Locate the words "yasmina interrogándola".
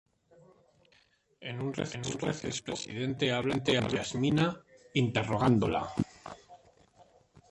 3.89-5.89